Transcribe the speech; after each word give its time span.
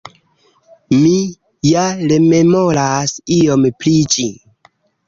Mi 1.01 1.11
ja 1.73 1.85
rememoras 2.13 3.17
iom 3.39 3.71
pri 3.79 3.97
ĝi. 4.17 4.29